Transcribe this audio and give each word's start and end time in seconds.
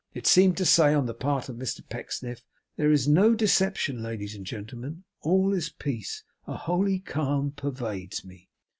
It 0.15 0.25
seemed 0.25 0.57
to 0.57 0.65
say, 0.65 0.95
on 0.95 1.05
the 1.05 1.13
part 1.13 1.47
of 1.47 1.57
Mr 1.57 1.87
Pecksniff, 1.87 2.41
'There 2.75 2.89
is 2.91 3.07
no 3.07 3.35
deception, 3.35 4.01
ladies 4.01 4.33
and 4.33 4.43
gentlemen, 4.43 5.03
all 5.21 5.53
is 5.53 5.69
peace, 5.69 6.23
a 6.47 6.57
holy 6.57 6.97
calm 6.97 7.51
pervades 7.51 8.25
me. 8.25 8.49